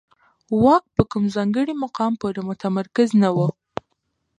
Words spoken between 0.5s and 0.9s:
واک